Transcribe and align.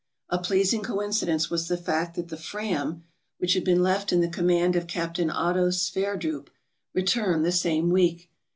A 0.29 0.39
pleasing 0.39 0.81
coincidence 0.81 1.51
was 1.51 1.67
the 1.67 1.77
fact 1.77 2.15
that 2.15 2.29
the 2.29 2.35
"Fram," 2.35 3.03
which 3.37 3.53
had 3.53 3.63
been 3.63 3.83
left 3.83 4.11
in 4.11 4.19
the 4.19 4.27
command 4.27 4.75
of 4.75 4.87
Capt. 4.87 5.19
Otto 5.19 5.69
Sverdrup, 5.69 6.49
returned 6.95 7.45
the 7.45 7.51
same 7.51 7.91
week. 7.91 8.27